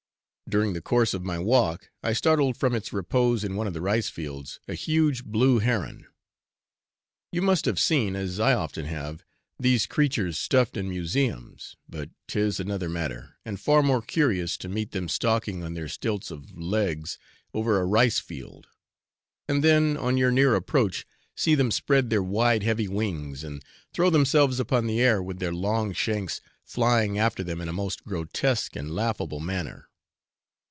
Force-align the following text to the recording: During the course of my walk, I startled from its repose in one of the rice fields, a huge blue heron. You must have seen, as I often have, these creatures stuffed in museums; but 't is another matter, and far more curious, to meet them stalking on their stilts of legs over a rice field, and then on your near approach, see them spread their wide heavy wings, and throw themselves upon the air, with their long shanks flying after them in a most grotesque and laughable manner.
During 0.49 0.73
the 0.73 0.81
course 0.81 1.13
of 1.13 1.23
my 1.23 1.39
walk, 1.39 1.89
I 2.03 2.11
startled 2.11 2.57
from 2.57 2.75
its 2.75 2.91
repose 2.91 3.45
in 3.45 3.55
one 3.55 3.67
of 3.67 3.73
the 3.73 3.79
rice 3.79 4.09
fields, 4.09 4.59
a 4.67 4.73
huge 4.73 5.23
blue 5.23 5.59
heron. 5.59 6.05
You 7.31 7.41
must 7.41 7.63
have 7.63 7.79
seen, 7.79 8.17
as 8.17 8.37
I 8.37 8.51
often 8.51 8.83
have, 8.83 9.23
these 9.57 9.85
creatures 9.85 10.37
stuffed 10.37 10.75
in 10.75 10.89
museums; 10.89 11.77
but 11.87 12.09
't 12.27 12.37
is 12.41 12.59
another 12.59 12.89
matter, 12.89 13.37
and 13.45 13.61
far 13.61 13.81
more 13.81 14.01
curious, 14.01 14.57
to 14.57 14.67
meet 14.67 14.91
them 14.91 15.07
stalking 15.07 15.63
on 15.63 15.73
their 15.73 15.87
stilts 15.87 16.31
of 16.31 16.51
legs 16.57 17.17
over 17.53 17.79
a 17.79 17.85
rice 17.85 18.19
field, 18.19 18.67
and 19.47 19.63
then 19.63 19.95
on 19.95 20.17
your 20.17 20.31
near 20.31 20.53
approach, 20.55 21.05
see 21.33 21.55
them 21.55 21.71
spread 21.71 22.09
their 22.09 22.21
wide 22.23 22.63
heavy 22.63 22.89
wings, 22.89 23.45
and 23.45 23.63
throw 23.93 24.09
themselves 24.09 24.59
upon 24.59 24.85
the 24.85 24.99
air, 24.99 25.23
with 25.23 25.39
their 25.39 25.53
long 25.53 25.93
shanks 25.93 26.41
flying 26.65 27.17
after 27.17 27.41
them 27.41 27.61
in 27.61 27.69
a 27.69 27.71
most 27.71 28.03
grotesque 28.03 28.75
and 28.75 28.93
laughable 28.93 29.39
manner. 29.39 29.87